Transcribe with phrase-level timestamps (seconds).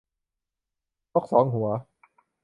[1.13, 1.69] นกสองหัว